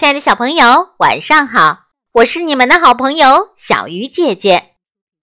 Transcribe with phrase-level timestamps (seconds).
[0.00, 1.88] 亲爱的小朋友，晚上好！
[2.12, 4.76] 我是你们的好朋友小鱼姐姐。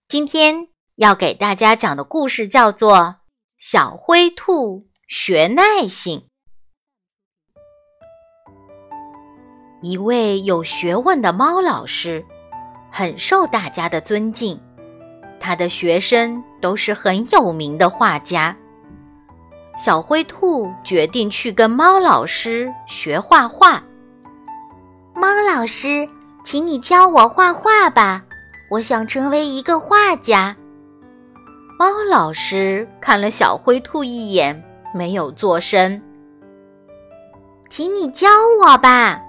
[0.08, 2.96] 今天要给大家讲的故事叫做
[3.58, 6.20] 《小灰兔学耐性》。
[9.82, 12.24] 一位有学问的猫老师，
[12.92, 14.62] 很受大家的尊敬。
[15.40, 18.56] 他的学生都是很有名的画家。
[19.76, 23.84] 小灰兔决定去跟猫老师学画画。
[25.20, 26.08] 猫老师，
[26.44, 28.24] 请你教我画画吧，
[28.70, 30.56] 我想成为一个画家。
[31.80, 36.00] 猫老师看了小灰兔一眼，没有作声。
[37.68, 38.28] 请你教
[38.62, 39.20] 我吧。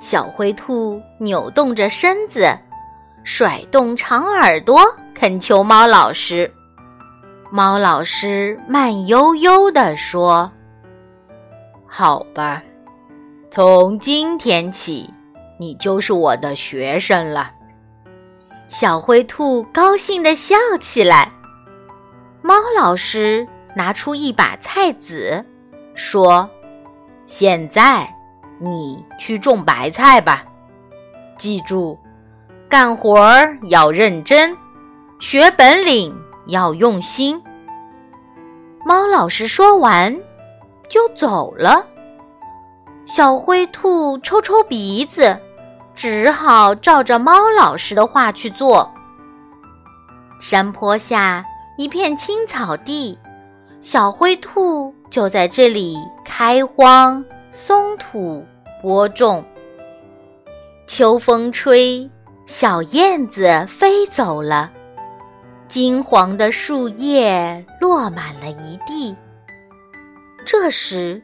[0.00, 2.48] 小灰兔扭动着身子，
[3.22, 4.80] 甩动长耳朵，
[5.14, 6.52] 恳求猫老师。
[7.52, 10.50] 猫老师慢悠悠地说
[11.86, 12.60] ：“好吧。”
[13.54, 15.08] 从今天起，
[15.60, 17.52] 你就是我的学生了。
[18.66, 21.30] 小灰兔高兴地笑起来。
[22.42, 25.44] 猫老师拿出一把菜籽，
[25.94, 26.50] 说
[27.26, 28.12] ：“现在
[28.58, 30.44] 你去种白菜吧。
[31.38, 31.96] 记住，
[32.68, 34.56] 干活儿要认真，
[35.20, 36.12] 学本领
[36.48, 37.40] 要用心。”
[38.84, 40.12] 猫老师说完，
[40.88, 41.86] 就走了。
[43.06, 45.38] 小灰兔抽抽鼻子，
[45.94, 48.90] 只好照着猫老师的话去做。
[50.40, 51.44] 山坡下
[51.76, 53.18] 一片青草地，
[53.80, 58.44] 小灰兔就在这里开荒、松土、
[58.80, 59.44] 播种。
[60.86, 62.10] 秋风吹，
[62.46, 64.70] 小燕子飞走了，
[65.68, 69.14] 金黄的树叶落满了一地。
[70.46, 71.22] 这时，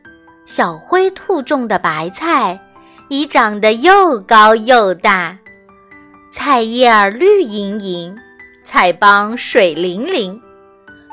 [0.53, 2.59] 小灰兔种的白菜
[3.07, 5.39] 已长得又高又大，
[6.33, 8.19] 菜叶儿绿莹莹，
[8.65, 10.43] 菜帮水灵灵。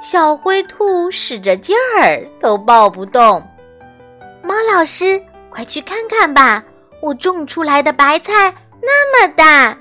[0.01, 3.47] 小灰兔使着劲儿都抱不动。
[4.41, 6.63] 猫老师，快去看看吧，
[7.00, 8.51] 我种出来的白菜
[8.81, 9.78] 那么大。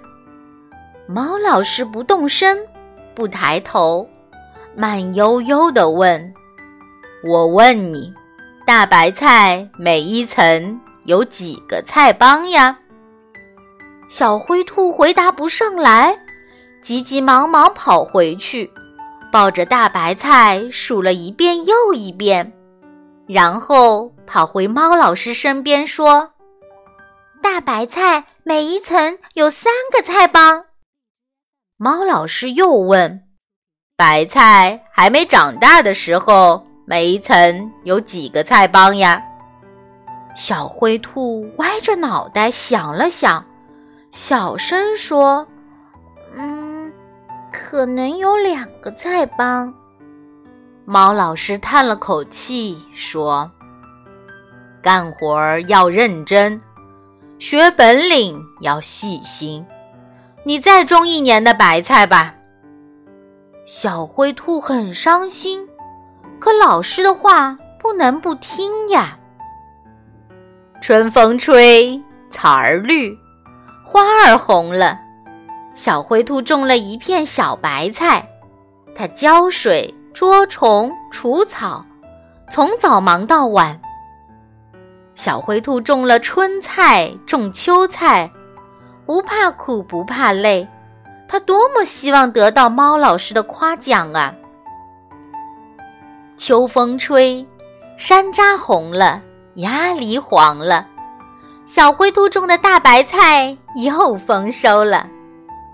[1.07, 2.59] 猫老师不动声，
[3.15, 4.07] 不抬头，
[4.75, 6.35] 慢悠悠地问
[7.25, 8.13] ：“我问你。”
[8.67, 12.77] 大白菜每一层有几个菜帮呀？
[14.09, 16.19] 小灰兔回答不上来，
[16.83, 18.69] 急急忙忙跑回去，
[19.31, 22.53] 抱着大白菜数了一遍又一遍，
[23.29, 26.33] 然后跑回猫老师身边说
[27.41, 30.65] ：“大白菜每一层有三个菜帮。”
[31.79, 33.29] 猫老师又问
[33.97, 39.21] ：“白菜还没长大的时候？”每一层有几个菜帮呀？
[40.37, 43.45] 小灰兔歪着脑袋想了想，
[44.13, 45.45] 小声说
[46.37, 46.93] ：“嗯，
[47.53, 49.75] 可能有两个菜帮。”
[50.87, 53.51] 猫老师叹了口气说
[54.81, 56.61] ：“干活要认真，
[57.41, 59.67] 学本领要细心。
[60.45, 62.33] 你再种一年的白菜吧。”
[63.67, 65.69] 小灰兔很伤心。
[66.47, 69.19] 可老师的话不能不听呀。
[70.81, 73.19] 春风吹，草儿绿，
[73.85, 74.97] 花儿红了。
[75.75, 78.25] 小灰兔种了一片小白菜，
[78.95, 81.85] 它浇水、捉虫、除草，
[82.49, 83.81] 从早忙到晚。
[85.17, 88.31] 小灰兔种了春菜，种秋菜，
[89.05, 90.69] 不怕苦，不怕累。
[91.27, 94.33] 它多么希望得到猫老师的夸奖啊！
[96.37, 97.45] 秋风吹，
[97.97, 99.23] 山楂红了，
[99.55, 100.87] 鸭梨黄了，
[101.65, 105.09] 小灰兔种的大白菜又丰收了。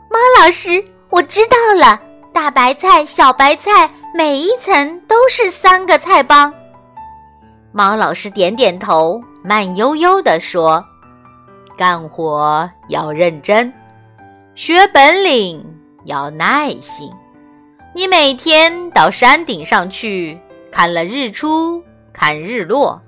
[0.08, 2.00] 猫老师，我知道了，
[2.32, 6.54] 大白菜、小白菜每一层都是三个菜帮。
[7.72, 10.84] 猫老师点点头，慢悠悠地说
[11.76, 13.72] ：“干活要认真，
[14.54, 15.64] 学本领
[16.04, 17.10] 要耐心。
[17.94, 20.38] 你每天到山顶上去。”
[20.72, 21.84] 看了日出，
[22.14, 23.00] 看日落，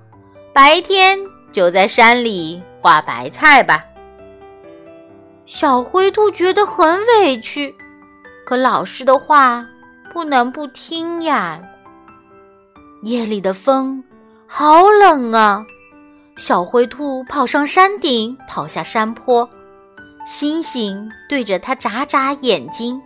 [0.53, 1.19] 白天
[1.51, 3.83] 就在山里画白菜吧。
[5.47, 7.75] 小灰兔觉得很委屈，
[8.45, 9.67] 可老师的话
[10.13, 11.61] 不能不听呀。
[13.03, 14.05] 夜里的风
[14.47, 15.65] 好冷啊！
[16.37, 19.49] 小灰兔跑上山顶，跑下山坡，
[20.27, 23.01] 星星对着它眨眨眼睛，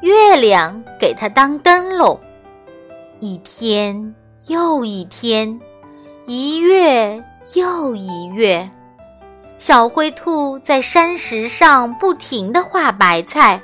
[0.00, 2.20] 月亮给它当灯笼。
[3.24, 4.16] 一天
[4.48, 5.60] 又一天，
[6.26, 7.22] 一月
[7.54, 8.68] 又一月，
[9.58, 13.62] 小灰兔在山石上不停地画白菜，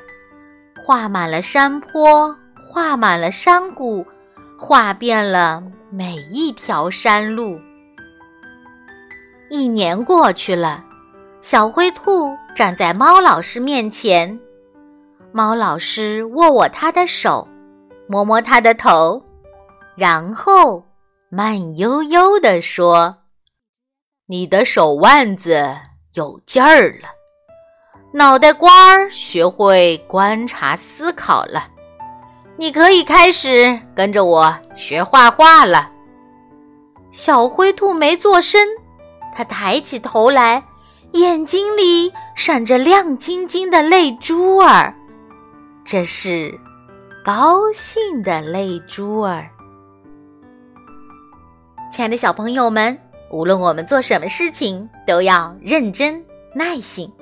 [0.87, 2.33] 画满了山坡，
[2.69, 4.07] 画满了山谷，
[4.57, 5.61] 画遍了
[5.91, 7.59] 每一条山路。
[9.51, 10.85] 一年过去了，
[11.43, 14.39] 小灰兔站在猫老师面前，
[15.33, 17.49] 猫老师握握他的手，
[18.07, 19.21] 摸摸他的头，
[19.99, 20.87] 然后
[21.29, 23.17] 慢悠悠地说
[24.29, 25.77] ：“你的手腕子。”
[26.15, 27.09] 有劲儿了，
[28.13, 31.69] 脑袋瓜儿学会观察思考了，
[32.57, 35.93] 你可以开始跟着我学画画了。
[37.13, 38.61] 小灰兔没做声，
[39.37, 40.65] 它抬起头来，
[41.13, 44.93] 眼睛里闪着亮晶晶的泪珠儿，
[45.85, 46.59] 这是
[47.25, 49.49] 高兴的泪珠儿。
[51.99, 52.97] 亲爱的小朋友们。
[53.33, 56.25] 无论我们做什么事情，都要认真
[56.55, 57.13] 耐心。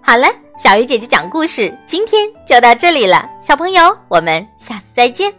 [0.00, 5.34] 好了，小鱼姐姐讲故事，今天就到这里了，小朋友，我们下次再见。